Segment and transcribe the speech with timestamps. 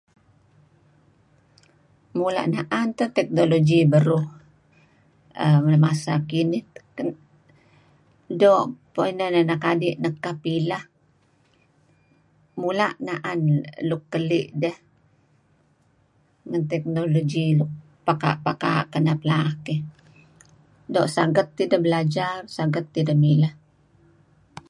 [2.17, 4.25] Mula' na'an teh teknologi beruh
[5.43, 5.61] err...
[5.71, 6.65] lem masa kinih
[8.41, 10.83] doo' inan anak adi nekap ileh.
[12.61, 13.41] Mula' na'an
[13.89, 14.77] luk keli' deh.
[16.49, 17.71] Nuk teknologi nuk
[18.05, 19.81] pekaa' kenep-kenep laak dih.
[20.93, 23.53] Doo' saget tideh belajar, saget tideh mileh.